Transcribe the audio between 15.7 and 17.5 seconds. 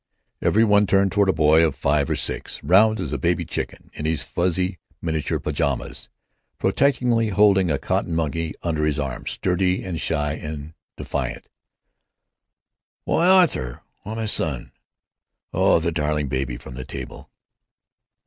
the darling baby!" from the table.